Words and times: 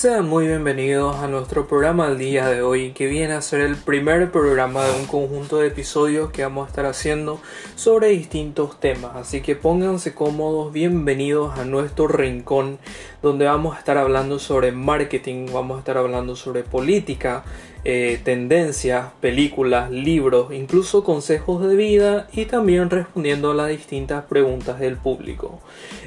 Sean 0.00 0.30
muy 0.30 0.46
bienvenidos 0.46 1.16
a 1.16 1.28
nuestro 1.28 1.68
programa 1.68 2.08
del 2.08 2.16
día 2.16 2.48
de 2.48 2.62
hoy, 2.62 2.92
que 2.92 3.06
viene 3.06 3.34
a 3.34 3.42
ser 3.42 3.60
el 3.60 3.76
primer 3.76 4.32
programa 4.32 4.82
de 4.82 4.98
un 4.98 5.04
conjunto 5.04 5.58
de 5.58 5.66
episodios 5.66 6.30
que 6.30 6.42
vamos 6.42 6.64
a 6.64 6.70
estar 6.70 6.86
haciendo 6.86 7.38
sobre 7.74 8.08
distintos 8.08 8.80
temas. 8.80 9.14
Así 9.14 9.42
que 9.42 9.56
pónganse 9.56 10.14
cómodos, 10.14 10.72
bienvenidos 10.72 11.58
a 11.58 11.66
nuestro 11.66 12.08
rincón, 12.08 12.78
donde 13.20 13.44
vamos 13.44 13.76
a 13.76 13.78
estar 13.78 13.98
hablando 13.98 14.38
sobre 14.38 14.72
marketing, 14.72 15.48
vamos 15.52 15.76
a 15.76 15.80
estar 15.80 15.98
hablando 15.98 16.34
sobre 16.34 16.62
política, 16.62 17.44
eh, 17.84 18.20
tendencias, 18.24 19.06
películas, 19.20 19.90
libros, 19.90 20.52
incluso 20.52 21.04
consejos 21.04 21.66
de 21.66 21.76
vida 21.76 22.28
y 22.32 22.44
también 22.44 22.90
respondiendo 22.90 23.50
a 23.50 23.54
las 23.54 23.68
distintas 23.68 24.24
preguntas 24.24 24.78
del 24.80 24.96
público. 24.96 25.60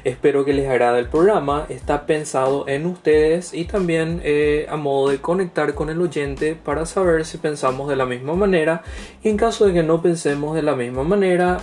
Espero 0.04 0.44
que 0.44 0.52
les 0.52 0.68
agrade 0.68 1.00
el 1.00 1.08
programa, 1.08 1.66
está 1.68 2.06
pensado 2.06 2.68
en 2.68 2.86
ustedes 2.86 3.54
y 3.54 3.64
también 3.64 4.20
eh, 4.24 4.66
a 4.68 4.76
modo 4.76 5.10
de 5.10 5.20
conectar 5.20 5.74
con 5.74 5.90
el 5.90 6.00
oyente 6.00 6.54
para 6.54 6.86
saber 6.86 7.24
si 7.24 7.38
pensamos 7.38 7.88
de 7.88 7.96
la 7.96 8.06
misma 8.06 8.34
manera 8.34 8.82
y 9.22 9.28
en 9.28 9.36
caso 9.36 9.66
de 9.66 9.72
que 9.72 9.82
no 9.82 10.02
pensemos 10.02 10.54
de 10.54 10.62
la 10.62 10.76
misma 10.76 11.04
manera 11.04 11.60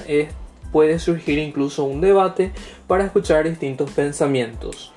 puede 0.71 0.99
surgir 0.99 1.37
incluso 1.37 1.83
un 1.83 2.01
debate 2.01 2.51
para 2.87 3.05
escuchar 3.05 3.47
distintos 3.47 3.91
pensamientos. 3.91 4.91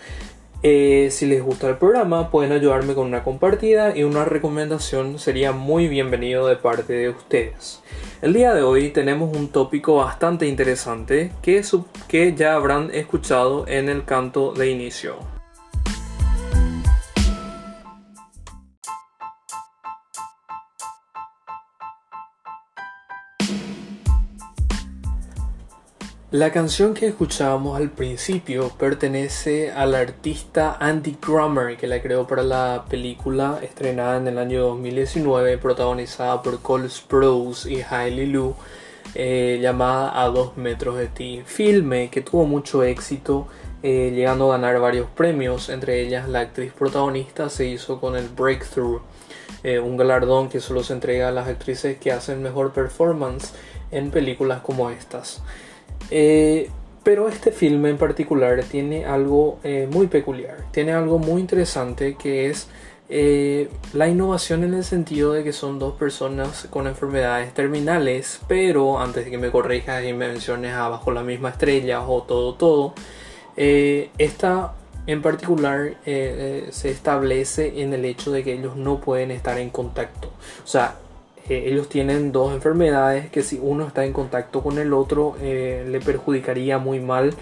Eh, 0.66 1.10
si 1.10 1.26
les 1.26 1.42
gusta 1.42 1.68
el 1.68 1.76
programa, 1.76 2.30
pueden 2.30 2.50
ayudarme 2.50 2.94
con 2.94 3.06
una 3.06 3.22
compartida 3.22 3.94
y 3.94 4.02
una 4.02 4.24
recomendación 4.24 5.18
sería 5.18 5.52
muy 5.52 5.88
bienvenido 5.88 6.46
de 6.46 6.56
parte 6.56 6.94
de 6.94 7.10
ustedes. 7.10 7.82
El 8.22 8.32
día 8.32 8.54
de 8.54 8.62
hoy 8.62 8.88
tenemos 8.88 9.36
un 9.36 9.48
tópico 9.48 9.96
bastante 9.96 10.46
interesante 10.46 11.32
que, 11.42 11.62
que 12.08 12.34
ya 12.34 12.54
habrán 12.54 12.88
escuchado 12.94 13.68
en 13.68 13.90
el 13.90 14.06
canto 14.06 14.54
de 14.54 14.70
inicio. 14.70 15.33
La 26.34 26.50
canción 26.50 26.94
que 26.94 27.06
escuchábamos 27.06 27.76
al 27.76 27.90
principio 27.90 28.68
pertenece 28.70 29.70
al 29.70 29.94
artista 29.94 30.76
Andy 30.80 31.16
Grammer 31.24 31.76
que 31.76 31.86
la 31.86 32.02
creó 32.02 32.26
para 32.26 32.42
la 32.42 32.86
película 32.90 33.60
estrenada 33.62 34.16
en 34.16 34.26
el 34.26 34.38
año 34.38 34.62
2019 34.62 35.58
protagonizada 35.58 36.42
por 36.42 36.60
Cole 36.60 36.88
Sprouse 36.88 37.66
y 37.66 37.82
Hailey 37.88 38.26
Lu 38.26 38.56
eh, 39.14 39.60
llamada 39.62 40.20
A 40.20 40.28
dos 40.28 40.56
metros 40.56 40.98
de 40.98 41.06
ti, 41.06 41.42
filme 41.46 42.10
que 42.10 42.22
tuvo 42.22 42.46
mucho 42.46 42.82
éxito 42.82 43.46
eh, 43.84 44.10
llegando 44.12 44.52
a 44.52 44.56
ganar 44.56 44.80
varios 44.80 45.06
premios, 45.10 45.68
entre 45.68 46.00
ellas 46.00 46.28
la 46.28 46.40
actriz 46.40 46.72
protagonista 46.72 47.48
se 47.48 47.66
hizo 47.66 48.00
con 48.00 48.16
el 48.16 48.28
Breakthrough, 48.28 49.02
eh, 49.62 49.78
un 49.78 49.96
galardón 49.96 50.48
que 50.48 50.58
solo 50.58 50.82
se 50.82 50.94
entrega 50.94 51.28
a 51.28 51.30
las 51.30 51.46
actrices 51.46 51.96
que 51.98 52.10
hacen 52.10 52.42
mejor 52.42 52.72
performance 52.72 53.52
en 53.92 54.10
películas 54.10 54.62
como 54.62 54.90
estas. 54.90 55.40
Eh, 56.10 56.70
pero 57.02 57.28
este 57.28 57.52
filme 57.52 57.90
en 57.90 57.98
particular 57.98 58.62
tiene 58.64 59.04
algo 59.04 59.58
eh, 59.62 59.88
muy 59.90 60.06
peculiar, 60.06 60.64
tiene 60.70 60.92
algo 60.92 61.18
muy 61.18 61.40
interesante 61.40 62.16
que 62.16 62.48
es 62.48 62.68
eh, 63.10 63.68
la 63.92 64.08
innovación 64.08 64.64
en 64.64 64.72
el 64.72 64.84
sentido 64.84 65.32
de 65.34 65.44
que 65.44 65.52
son 65.52 65.78
dos 65.78 65.94
personas 65.94 66.66
con 66.70 66.86
enfermedades 66.86 67.52
terminales, 67.52 68.40
pero 68.48 68.98
antes 68.98 69.26
de 69.26 69.30
que 69.30 69.38
me 69.38 69.50
corrijas 69.50 70.02
y 70.04 70.14
me 70.14 70.28
menciones 70.28 70.72
abajo 70.72 71.10
la 71.10 71.22
misma 71.22 71.50
estrella 71.50 72.00
o 72.06 72.22
todo, 72.22 72.54
todo, 72.54 72.94
esta 73.56 74.74
en 75.06 75.20
particular 75.20 75.96
se 76.04 76.90
establece 76.90 77.82
en 77.82 77.92
el 77.92 78.06
hecho 78.06 78.32
de 78.32 78.42
que 78.42 78.54
ellos 78.54 78.76
no 78.76 79.00
pueden 79.00 79.30
estar 79.30 79.58
en 79.58 79.68
contacto. 79.68 80.28
O 80.64 80.66
sea, 80.66 80.96
eh, 81.48 81.64
ellos 81.66 81.88
tienen 81.88 82.32
dos 82.32 82.54
enfermedades 82.54 83.30
que 83.30 83.42
si 83.42 83.58
uno 83.60 83.86
está 83.86 84.04
en 84.04 84.12
contacto 84.12 84.62
con 84.62 84.78
el 84.78 84.92
otro 84.92 85.36
eh, 85.40 85.84
le 85.88 86.00
perjudicaría 86.00 86.78
muy 86.78 87.00
mal 87.00 87.34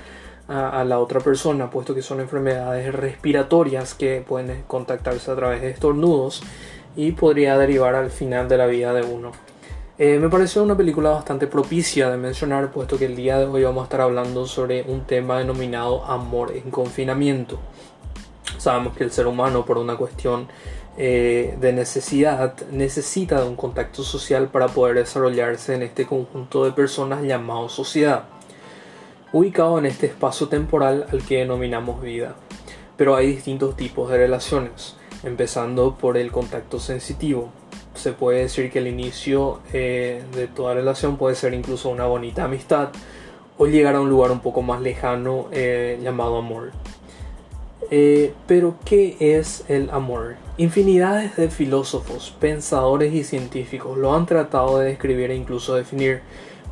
a, 0.49 0.85
la 0.85 0.99
otra 0.99 1.21
persona, 1.21 1.71
puesto 1.71 1.95
que 1.95 2.03
son 2.03 2.21
enfermedades 2.21 2.93
respiratorias 2.95 3.95
que 3.95 4.23
pueden 4.27 4.65
contactarse 4.67 5.31
a 5.31 5.37
través 5.37 5.63
de 5.63 5.71
estornudos 5.71 6.43
y 6.95 7.13
podría 7.13 7.57
derivar 7.57 7.95
al 7.95 8.11
final 8.11 8.49
de 8.49 8.59
la 8.59 8.67
vida 8.67 8.93
de 8.93 9.03
uno. 9.03 9.33
Eh, 9.99 10.19
me 10.19 10.29
pareció 10.29 10.63
una 10.63 10.77
película 10.77 11.11
bastante 11.11 11.47
propicia 11.47 12.11
de 12.11 12.17
mencionar, 12.17 12.71
puesto 12.71 12.99
que 12.99 13.07
el 13.07 13.17
día 13.17 13.39
de 13.39 13.47
hoy 13.47 13.63
vamos 13.63 13.83
a 13.83 13.85
estar 13.85 14.01
hablando 14.01 14.47
sobre 14.47 14.83
un 14.83 15.07
tema 15.07 15.39
denominado 15.39 16.05
amor 16.05 16.53
en 16.53 16.71
confinamiento. 16.71 17.59
Sabemos 18.59 18.97
que 18.97 19.05
el 19.05 19.13
ser 19.13 19.27
humano, 19.27 19.65
por 19.65 19.79
una 19.79 19.97
cuestión 19.97 20.49
eh, 20.99 21.57
de 21.59 21.73
necesidad 21.73 22.55
necesita 22.71 23.41
de 23.41 23.49
un 23.49 23.57
contacto 23.57 24.03
social 24.03 24.49
para 24.49 24.69
poder 24.69 24.97
desarrollarse 24.97 25.75
en 25.75 25.83
este 25.83 26.07
conjunto 26.07 26.65
de 26.65 26.73
personas 26.73 27.23
llamado 27.23 27.71
sociedad, 27.71 28.25
ubicado 29.33 29.79
en 29.79 29.87
este 29.87 30.07
espacio 30.07 30.49
temporal 30.49 31.07
al 31.11 31.23
que 31.25 31.39
denominamos 31.39 32.03
vida. 32.03 32.37
Pero 32.99 33.17
hay 33.17 33.29
distintos 33.29 33.75
tipos 33.75 34.11
de 34.11 34.19
relaciones, 34.19 34.97
empezando 35.23 35.97
por 35.97 36.19
el 36.19 36.31
contacto 36.31 36.79
sensitivo. 36.79 37.51
Se 37.95 38.13
puede 38.13 38.41
decir 38.41 38.71
que 38.71 38.81
el 38.81 38.87
inicio 38.87 39.61
eh, 39.73 40.23
de 40.35 40.47
toda 40.47 40.75
relación 40.75 41.17
puede 41.17 41.37
ser 41.37 41.55
incluso 41.55 41.89
una 41.89 42.05
bonita 42.07 42.45
amistad 42.45 42.91
o 43.57 43.67
llegar 43.67 43.95
a 43.95 44.01
un 44.01 44.11
lugar 44.11 44.31
un 44.31 44.41
poco 44.41 44.61
más 44.61 44.83
lejano 44.83 45.49
eh, 45.53 45.99
llamado 46.03 46.37
amor. 46.37 46.73
Eh, 47.95 48.33
pero, 48.47 48.77
¿qué 48.87 49.19
es 49.21 49.67
el 49.69 49.91
amor? 49.91 50.37
Infinidades 50.57 51.37
de 51.37 51.51
filósofos, 51.51 52.35
pensadores 52.41 53.13
y 53.13 53.23
científicos 53.23 53.99
lo 53.99 54.15
han 54.15 54.25
tratado 54.25 54.79
de 54.79 54.87
describir 54.87 55.31
e 55.31 55.37
incluso 55.37 55.75
definir, 55.75 56.23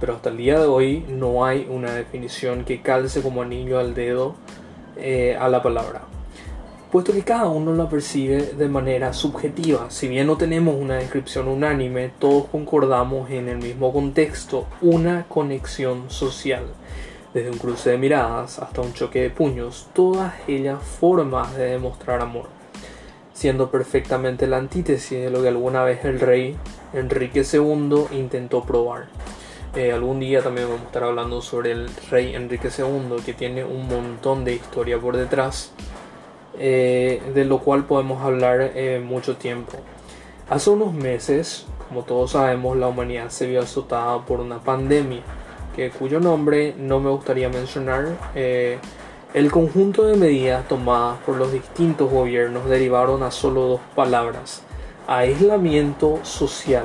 pero 0.00 0.14
hasta 0.14 0.30
el 0.30 0.38
día 0.38 0.58
de 0.58 0.66
hoy 0.66 1.04
no 1.10 1.44
hay 1.44 1.66
una 1.68 1.92
definición 1.92 2.64
que 2.64 2.80
calce 2.80 3.20
como 3.20 3.42
anillo 3.42 3.78
al 3.78 3.92
dedo 3.92 4.34
eh, 4.96 5.36
a 5.38 5.50
la 5.50 5.62
palabra. 5.62 6.04
Puesto 6.90 7.12
que 7.12 7.20
cada 7.20 7.48
uno 7.48 7.74
la 7.74 7.90
percibe 7.90 8.54
de 8.56 8.68
manera 8.70 9.12
subjetiva, 9.12 9.90
si 9.90 10.08
bien 10.08 10.26
no 10.26 10.38
tenemos 10.38 10.74
una 10.74 10.94
descripción 10.94 11.48
unánime, 11.48 12.12
todos 12.18 12.46
concordamos 12.46 13.28
en 13.30 13.50
el 13.50 13.58
mismo 13.58 13.92
contexto, 13.92 14.64
una 14.80 15.26
conexión 15.28 16.08
social 16.08 16.64
desde 17.34 17.50
un 17.50 17.58
cruce 17.58 17.90
de 17.90 17.98
miradas 17.98 18.58
hasta 18.58 18.80
un 18.80 18.92
choque 18.92 19.20
de 19.22 19.30
puños, 19.30 19.88
todas 19.92 20.32
ellas 20.48 20.82
formas 20.82 21.56
de 21.56 21.64
demostrar 21.66 22.20
amor, 22.20 22.46
siendo 23.32 23.70
perfectamente 23.70 24.46
la 24.46 24.56
antítesis 24.56 25.22
de 25.22 25.30
lo 25.30 25.42
que 25.42 25.48
alguna 25.48 25.84
vez 25.84 26.04
el 26.04 26.20
rey 26.20 26.56
Enrique 26.92 27.44
II 27.50 28.06
intentó 28.12 28.64
probar. 28.64 29.06
Eh, 29.76 29.92
algún 29.92 30.18
día 30.18 30.42
también 30.42 30.66
vamos 30.66 30.82
a 30.82 30.86
estar 30.86 31.04
hablando 31.04 31.40
sobre 31.40 31.70
el 31.70 31.88
rey 32.10 32.34
Enrique 32.34 32.70
II, 32.76 33.22
que 33.24 33.34
tiene 33.34 33.64
un 33.64 33.86
montón 33.86 34.44
de 34.44 34.54
historia 34.54 34.98
por 34.98 35.16
detrás, 35.16 35.72
eh, 36.58 37.22
de 37.32 37.44
lo 37.44 37.60
cual 37.60 37.84
podemos 37.84 38.20
hablar 38.22 38.72
eh, 38.74 39.00
mucho 39.04 39.36
tiempo. 39.36 39.78
Hace 40.48 40.70
unos 40.70 40.92
meses, 40.92 41.66
como 41.86 42.02
todos 42.02 42.32
sabemos, 42.32 42.76
la 42.76 42.88
humanidad 42.88 43.28
se 43.28 43.46
vio 43.46 43.60
azotada 43.60 44.26
por 44.26 44.40
una 44.40 44.58
pandemia 44.58 45.22
cuyo 45.98 46.20
nombre 46.20 46.74
no 46.76 47.00
me 47.00 47.10
gustaría 47.10 47.48
mencionar, 47.48 48.08
eh, 48.34 48.78
el 49.32 49.50
conjunto 49.50 50.06
de 50.06 50.16
medidas 50.16 50.66
tomadas 50.66 51.18
por 51.24 51.36
los 51.36 51.52
distintos 51.52 52.10
gobiernos 52.10 52.68
derivaron 52.68 53.22
a 53.22 53.30
solo 53.30 53.62
dos 53.62 53.80
palabras, 53.94 54.62
aislamiento 55.06 56.18
social, 56.24 56.84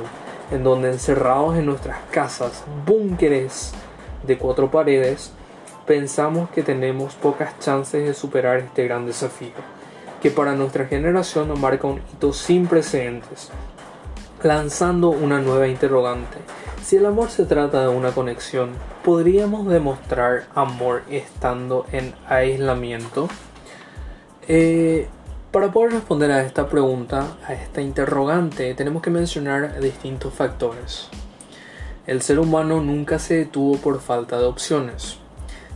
en 0.50 0.62
donde 0.62 0.90
encerrados 0.90 1.56
en 1.56 1.66
nuestras 1.66 1.98
casas, 2.10 2.64
búnkeres 2.86 3.72
de 4.22 4.38
cuatro 4.38 4.70
paredes, 4.70 5.32
pensamos 5.86 6.48
que 6.50 6.62
tenemos 6.62 7.14
pocas 7.14 7.58
chances 7.58 8.06
de 8.06 8.14
superar 8.14 8.58
este 8.58 8.84
gran 8.84 9.06
desafío, 9.06 9.50
que 10.22 10.30
para 10.30 10.54
nuestra 10.54 10.86
generación 10.86 11.48
nos 11.48 11.58
marca 11.58 11.86
un 11.88 12.00
hito 12.12 12.32
sin 12.32 12.66
precedentes, 12.66 13.50
lanzando 14.42 15.10
una 15.10 15.40
nueva 15.40 15.68
interrogante 15.68 16.38
si 16.86 16.94
el 16.94 17.06
amor 17.06 17.30
se 17.30 17.46
trata 17.46 17.80
de 17.80 17.88
una 17.88 18.12
conexión, 18.12 18.70
¿podríamos 19.04 19.66
demostrar 19.66 20.46
amor 20.54 21.02
estando 21.10 21.84
en 21.90 22.14
aislamiento? 22.28 23.28
Eh, 24.46 25.08
para 25.50 25.72
poder 25.72 25.94
responder 25.94 26.30
a 26.30 26.42
esta 26.42 26.68
pregunta, 26.68 27.38
a 27.44 27.54
esta 27.54 27.80
interrogante, 27.80 28.72
tenemos 28.74 29.02
que 29.02 29.10
mencionar 29.10 29.80
distintos 29.80 30.32
factores. 30.32 31.08
El 32.06 32.22
ser 32.22 32.38
humano 32.38 32.80
nunca 32.80 33.18
se 33.18 33.34
detuvo 33.34 33.78
por 33.78 34.00
falta 34.00 34.38
de 34.38 34.44
opciones. 34.44 35.18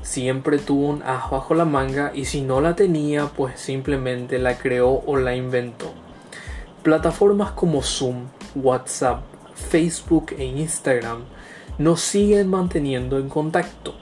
Siempre 0.02 0.58
tuvo 0.58 0.90
un 0.90 1.02
as 1.02 1.28
bajo 1.28 1.54
la 1.54 1.64
manga 1.64 2.12
y 2.14 2.26
si 2.26 2.40
no 2.40 2.60
la 2.60 2.76
tenía, 2.76 3.26
pues 3.36 3.58
simplemente 3.58 4.38
la 4.38 4.56
creó 4.58 5.02
o 5.04 5.16
la 5.16 5.34
inventó. 5.34 5.92
Plataformas 6.84 7.50
como 7.50 7.82
Zoom, 7.82 8.26
WhatsApp, 8.54 9.22
Facebook 9.54 10.34
e 10.38 10.44
Instagram 10.44 11.24
nos 11.78 12.00
siguen 12.00 12.48
manteniendo 12.48 13.18
en 13.18 13.28
contacto. 13.28 13.94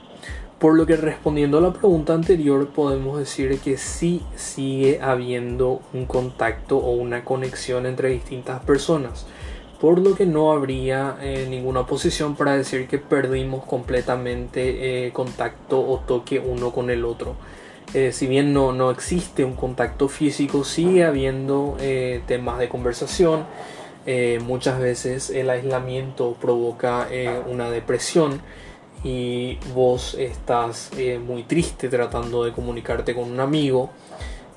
Por 0.59 0.75
lo 0.75 0.85
que 0.85 0.97
respondiendo 0.97 1.59
a 1.59 1.61
la 1.61 1.71
pregunta 1.71 2.13
anterior 2.13 2.67
podemos 2.67 3.17
decir 3.17 3.57
que 3.59 3.77
sí 3.77 4.21
sigue 4.35 4.99
habiendo 5.01 5.81
un 5.93 6.05
contacto 6.05 6.77
o 6.77 6.91
una 6.91 7.23
conexión 7.23 7.85
entre 7.85 8.09
distintas 8.09 8.61
personas. 8.63 9.25
Por 9.79 9.99
lo 9.99 10.15
que 10.15 10.25
no 10.25 10.51
habría 10.51 11.15
eh, 11.21 11.47
ninguna 11.49 11.85
posición 11.85 12.35
para 12.35 12.57
decir 12.57 12.89
que 12.89 12.97
perdimos 12.97 13.63
completamente 13.63 15.07
eh, 15.07 15.13
contacto 15.13 15.79
o 15.79 15.99
toque 15.99 16.39
uno 16.39 16.71
con 16.71 16.89
el 16.89 17.05
otro. 17.05 17.35
Eh, 17.93 18.11
si 18.11 18.27
bien 18.27 18.51
no, 18.51 18.73
no, 18.73 18.91
existe 18.91 19.45
un 19.45 19.53
contacto 19.53 20.09
físico, 20.09 20.65
sigue 20.65 21.05
habiendo 21.05 21.77
temas 22.27 22.59
de 22.59 22.67
conversación. 22.67 23.45
Muchas 24.41 24.79
veces 24.79 25.29
el 25.29 25.49
aislamiento 25.49 26.35
provoca 26.39 27.07
una 27.47 27.69
depresión 27.69 28.41
y 29.03 29.57
vos 29.73 30.15
estás 30.15 30.91
eh, 30.97 31.19
muy 31.19 31.43
triste 31.43 31.87
tratando 31.89 32.43
de 32.43 32.51
comunicarte 32.51 33.15
con 33.15 33.31
un 33.31 33.39
amigo 33.39 33.89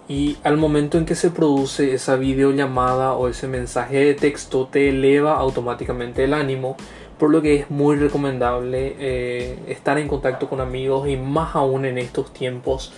y 0.08 0.36
al 0.42 0.56
momento 0.56 0.98
en 0.98 1.06
que 1.06 1.14
se 1.14 1.30
produce 1.30 1.94
esa 1.94 2.16
videollamada 2.16 3.12
o 3.12 3.28
ese 3.28 3.46
mensaje 3.46 4.04
de 4.04 4.14
texto 4.14 4.68
te 4.70 4.88
eleva 4.88 5.36
automáticamente 5.36 6.24
el 6.24 6.34
ánimo 6.34 6.76
por 7.18 7.30
lo 7.30 7.40
que 7.40 7.54
es 7.54 7.70
muy 7.70 7.96
recomendable 7.96 8.96
eh, 8.98 9.58
estar 9.68 9.96
en 9.98 10.08
contacto 10.08 10.48
con 10.48 10.60
amigos 10.60 11.08
y 11.08 11.16
más 11.16 11.54
aún 11.54 11.84
en 11.84 11.98
estos 11.98 12.32
tiempos 12.32 12.92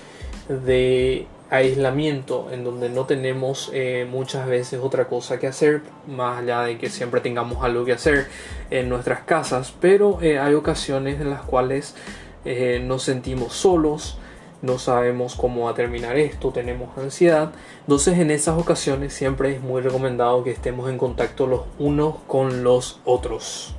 de 0.49 1.26
aislamiento 1.54 2.48
en 2.50 2.64
donde 2.64 2.88
no 2.88 3.04
tenemos 3.04 3.70
eh, 3.72 4.06
muchas 4.10 4.46
veces 4.46 4.80
otra 4.82 5.06
cosa 5.06 5.38
que 5.38 5.46
hacer 5.46 5.82
más 6.06 6.42
allá 6.42 6.62
de 6.62 6.78
que 6.78 6.90
siempre 6.90 7.20
tengamos 7.20 7.62
algo 7.64 7.84
que 7.84 7.92
hacer 7.92 8.26
en 8.70 8.88
nuestras 8.88 9.20
casas 9.20 9.72
pero 9.80 10.18
eh, 10.20 10.38
hay 10.38 10.54
ocasiones 10.54 11.20
en 11.20 11.30
las 11.30 11.42
cuales 11.42 11.94
eh, 12.44 12.82
nos 12.84 13.04
sentimos 13.04 13.52
solos 13.54 14.18
no 14.62 14.78
sabemos 14.78 15.36
cómo 15.36 15.66
va 15.66 15.72
a 15.72 15.74
terminar 15.74 16.16
esto 16.16 16.50
tenemos 16.50 16.96
ansiedad. 16.96 17.52
Entonces 17.80 18.18
en 18.18 18.30
esas 18.30 18.58
ocasiones 18.58 19.12
siempre 19.12 19.54
es 19.54 19.60
muy 19.60 19.82
recomendado 19.82 20.42
que 20.42 20.52
estemos 20.52 20.88
en 20.88 20.96
contacto 20.96 21.46
los 21.46 21.62
unos 21.78 22.16
con 22.26 22.64
los 22.64 22.98
otros 23.04 23.74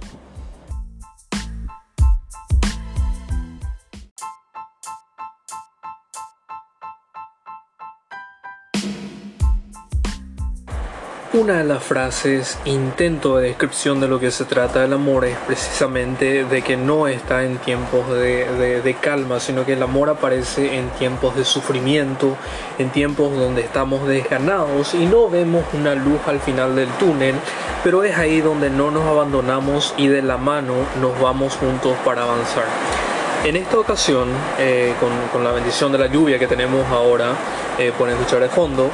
Una 11.36 11.58
de 11.58 11.66
las 11.66 11.84
frases, 11.84 12.58
intento 12.64 13.36
de 13.36 13.50
descripción 13.50 14.00
de 14.00 14.08
lo 14.08 14.22
que 14.22 14.32
se 14.32 14.46
trata 14.46 14.86
el 14.86 14.94
amor 14.94 15.26
es 15.26 15.36
precisamente 15.40 16.46
de 16.46 16.62
que 16.62 16.78
no 16.78 17.08
está 17.10 17.44
en 17.44 17.58
tiempos 17.58 18.10
de, 18.10 18.96
calma, 19.02 19.42
sino 19.42 19.66
que 19.66 19.74
el 19.74 19.84
amor 19.84 20.10
aparece 20.10 20.78
en 20.78 20.88
tiempos 20.92 21.36
de 21.36 21.44
sufrimiento, 21.44 22.38
en 22.80 22.90
tiempos 22.90 23.36
donde 23.36 23.64
estamos 23.64 24.08
desganados 24.08 24.94
y 24.94 25.08
no 25.08 25.30
vemos 25.30 25.66
una 25.74 25.94
luz 25.94 26.22
al 26.26 26.40
final 26.40 26.74
del 26.74 26.88
túnel, 27.00 27.36
pero 27.84 28.06
es 28.06 28.18
ahí 28.18 28.40
donde 28.40 28.70
no 28.70 28.90
nos 28.90 29.04
abandonamos 29.04 29.94
y 29.98 30.08
de 30.08 30.22
la 30.22 30.38
mano 30.38 30.76
nos 31.02 31.20
vamos 31.20 31.58
juntos 31.58 31.98
para 32.06 32.24
avanzar. 32.24 33.15
En 33.46 33.56
esta 33.56 33.78
ocasión, 33.78 34.30
eh, 34.58 34.96
con, 35.32 35.44
la 35.44 35.52
bendición 35.52 35.92
de 35.92 36.00
la 36.00 36.08
lluvia 36.08 36.40
que 36.40 36.48
tenemos 36.48 36.84
ahora, 36.90 37.34
eh, 37.78 37.92
por 37.96 38.10
escuchar 38.10 38.40
de 38.40 38.50
fondo, 38.50 38.90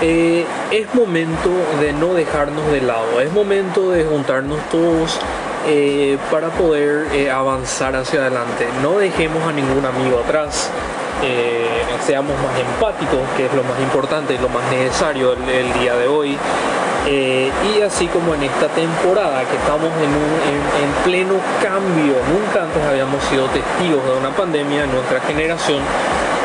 eh, 0.00 0.46
es 0.70 0.94
momento 0.94 1.50
de 1.80 1.92
no 1.92 2.14
dejarnos 2.14 2.70
de 2.70 2.82
lado, 2.82 3.20
es 3.20 3.32
momento 3.32 3.90
de 3.90 4.04
juntarnos 4.04 4.60
todos 4.70 5.18
para 6.30 6.50
poder 6.50 7.28
avanzar 7.32 7.96
hacia 7.96 8.20
adelante. 8.20 8.68
No 8.80 8.98
dejemos 8.98 9.42
a 9.42 9.50
ningún 9.50 9.84
amigo 9.84 10.20
atrás. 10.20 10.70
seamos 12.06 12.36
más 12.40 12.56
empáticos, 12.60 13.18
que 13.36 13.46
es 13.46 13.54
lo 13.54 13.64
más 13.64 13.80
importante 13.80 14.34
y 14.34 14.38
lo 14.38 14.48
más 14.48 14.70
necesario 14.70 15.32
el 15.32 15.72
día 15.80 15.96
de 15.96 16.06
hoy. 16.06 16.38
Eh, 17.08 17.52
y 17.72 17.82
así 17.82 18.08
como 18.08 18.34
en 18.34 18.42
esta 18.42 18.66
temporada 18.68 19.44
que 19.44 19.56
estamos 19.56 19.90
en, 20.02 21.04
pleno 21.04 21.34
cambio, 21.62 22.14
nunca 22.28 22.64
antes 22.64 22.82
habíamos 22.82 23.22
sido 23.24 23.46
testigos 23.46 24.04
de 24.04 24.18
una 24.18 24.30
pandemia 24.30 24.84
en 24.84 24.90
nuestra 24.90 25.20
generación, 25.20 25.80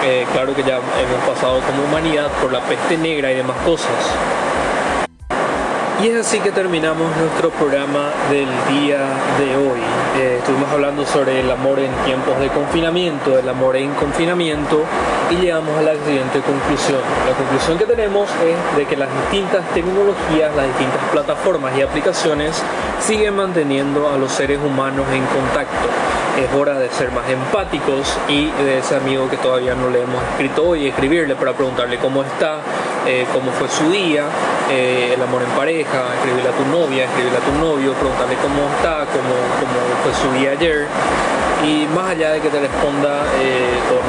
eh, 0.04 0.26
claro 0.32 0.56
que 0.56 0.62
ya 0.62 0.76
hemos 0.78 1.28
pasado 1.28 1.62
como 1.62 1.84
humanidad 1.84 2.30
por 2.42 2.52
la 2.52 2.60
peste 2.62 2.96
negra 2.96 3.32
y 3.32 3.38
demás 3.38 3.58
cosas. 3.66 3.90
Y 6.02 6.08
es 6.08 6.16
así 6.16 6.40
que 6.40 6.52
terminamos 6.52 7.16
nuestro 7.16 7.52
programa 7.52 8.10
del 8.32 8.48
día 8.74 9.06
de 9.38 9.56
hoy. 9.56 9.80
Eh, 10.18 10.38
estuvimos 10.40 10.68
hablando 10.72 11.06
sobre 11.06 11.42
el 11.42 11.52
amor 11.52 11.78
en 11.78 11.92
tiempos 12.06 12.40
de 12.40 12.48
confinamiento, 12.48 13.38
el 13.38 13.48
amor 13.48 13.76
en 13.76 13.94
confinamiento 13.94 14.84
y 15.30 15.36
llegamos 15.36 15.78
a 15.78 15.84
la 15.84 15.94
siguiente 15.94 16.42
conclusión. 16.42 17.02
La 17.28 17.36
conclusión 17.36 17.78
que 17.78 17.86
tenemos 17.86 18.28
es 18.44 18.78
de 18.78 18.86
que 18.86 18.98
las 18.98 19.10
distintas 19.22 19.64
tecnologías, 19.76 20.56
las 20.56 20.66
distintas 20.70 21.04
plataformas 21.12 21.78
y 21.78 21.84
aplicaciones 21.84 22.64
siguen 23.00 23.36
manteniendo 23.36 24.10
a 24.10 24.18
los 24.18 24.32
seres 24.32 24.58
humanos 24.58 25.06
en 25.14 25.24
contacto. 25.26 25.88
Es 26.40 26.52
hora 26.58 26.80
de 26.80 26.90
ser 26.90 27.12
más 27.12 27.30
empáticos 27.30 28.18
y 28.28 28.50
de 28.64 28.80
ese 28.80 28.96
amigo 28.96 29.30
que 29.30 29.38
todavía 29.38 29.76
no 29.76 29.90
le 29.90 30.02
hemos 30.02 30.24
escrito 30.32 30.70
hoy, 30.70 30.88
escribirle 30.88 31.36
para 31.36 31.54
preguntarle 31.54 31.98
cómo 31.98 32.24
está, 32.24 32.62
eh, 33.08 33.26
cómo 33.34 33.52
fue 33.52 33.68
su 33.70 33.90
día, 33.92 34.26
eh, 34.70 35.14
el 35.16 35.22
amor 35.22 35.42
en 35.42 35.50
pareja, 35.52 36.14
escribirle 36.16 36.50
a 36.50 36.54
tu 36.54 36.66
novia, 36.66 37.06
escribirle 37.06 37.38
a 37.38 37.42
tu 37.42 37.54
novio, 37.54 37.94
preguntarle 37.94 38.36
cómo 38.42 38.70
está, 38.76 39.06
cómo, 39.10 39.34
cómo 39.60 39.78
fue 40.04 40.14
su 40.14 40.32
día 40.40 40.52
ayer. 40.52 40.88
Y 41.66 41.88
más 41.94 42.12
allá 42.12 42.32
de 42.32 42.42
que 42.42 42.50
te 42.50 42.60
responda 42.60 43.24
eh, 43.40 43.80
con 43.90 44.02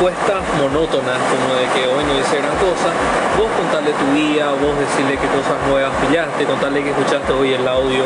respuestas 0.00 0.42
monótonas 0.56 1.18
como 1.28 1.54
de 1.54 1.66
que 1.76 1.86
hoy 1.86 2.02
no 2.04 2.18
hice 2.18 2.38
gran 2.38 2.56
cosa, 2.56 2.88
vos 3.36 3.48
contarle 3.52 3.92
tu 3.92 4.14
día, 4.14 4.48
vos 4.48 4.72
decirle 4.78 5.18
qué 5.20 5.28
cosas 5.28 5.60
nuevas 5.68 5.92
pillaste, 6.00 6.44
contarle 6.44 6.82
que 6.82 6.90
escuchaste 6.90 7.32
hoy 7.32 7.52
el 7.52 7.68
audio 7.68 8.04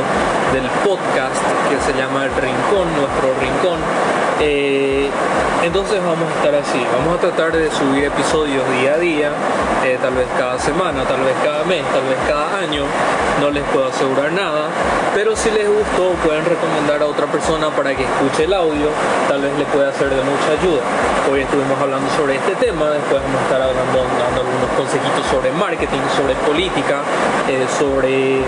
del 0.53 0.67
podcast 0.83 1.43
que 1.71 1.79
se 1.81 1.97
llama 1.97 2.25
El 2.25 2.35
Rincón, 2.35 2.91
nuestro 2.99 3.31
Rincón. 3.41 3.79
Eh, 4.41 5.09
entonces 5.63 5.99
vamos 6.03 6.29
a 6.29 6.37
estar 6.37 6.55
así, 6.57 6.85
vamos 6.93 7.17
a 7.17 7.21
tratar 7.21 7.53
de 7.53 7.71
subir 7.71 8.05
episodios 8.05 8.63
día 8.71 8.95
a 8.95 8.99
día, 8.99 9.31
eh, 9.85 9.97
tal 10.03 10.15
vez 10.15 10.27
cada 10.37 10.59
semana, 10.59 11.05
tal 11.05 11.21
vez 11.23 11.35
cada 11.43 11.65
mes, 11.65 11.85
tal 11.87 12.03
vez 12.03 12.19
cada 12.29 12.59
año, 12.59 12.85
no 13.41 13.51
les 13.51 13.63
puedo 13.65 13.87
asegurar 13.87 14.33
nada, 14.33 14.69
pero 15.15 15.37
si 15.37 15.51
les 15.51 15.69
gustó 15.69 16.11
pueden 16.25 16.45
recomendar 16.45 17.01
a 17.01 17.07
otra 17.07 17.27
persona 17.27 17.71
para 17.71 17.95
que 17.95 18.03
escuche 18.03 18.45
el 18.45 18.53
audio, 18.53 18.89
tal 19.29 19.41
vez 19.41 19.57
le 19.57 19.65
pueda 19.67 19.93
ser 19.93 20.11
de 20.11 20.23
mucha 20.23 20.51
ayuda. 20.61 20.83
Hoy 21.33 21.41
estuvimos 21.41 21.81
hablando 21.81 22.11
sobre 22.17 22.37
este 22.37 22.57
tema, 22.57 22.91
después 22.91 23.23
vamos 23.23 23.41
a 23.41 23.45
estar 23.45 23.63
hablando, 23.63 23.99
dando 24.19 24.41
algunos 24.43 24.71
consejitos 24.77 25.25
sobre 25.31 25.53
marketing, 25.53 26.03
sobre 26.17 26.35
política, 26.45 27.01
eh, 27.49 27.65
sobre 27.79 28.43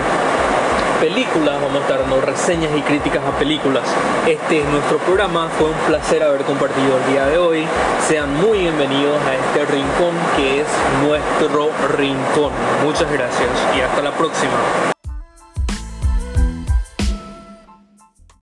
películas, 0.99 1.61
vamos 1.61 1.83
a 1.89 1.97
dando 1.97 2.21
reseñas 2.21 2.71
y 2.75 2.81
críticas 2.81 3.23
a 3.23 3.37
películas. 3.37 3.83
Este 4.27 4.61
es 4.61 4.65
nuestro 4.67 4.97
programa, 4.99 5.49
fue 5.57 5.69
un 5.69 5.77
placer 5.87 6.23
haber 6.23 6.41
compartido 6.41 6.97
el 6.97 7.11
día 7.11 7.25
de 7.25 7.37
hoy. 7.37 7.65
Sean 8.07 8.33
muy 8.35 8.59
bienvenidos 8.59 9.17
a 9.23 9.35
este 9.35 9.71
rincón 9.71 10.15
que 10.35 10.61
es 10.61 10.67
nuestro 11.05 11.69
rincón. 11.95 12.51
Muchas 12.83 13.11
gracias 13.11 13.49
y 13.77 13.81
hasta 13.81 14.01
la 14.01 14.11
próxima. 14.11 14.96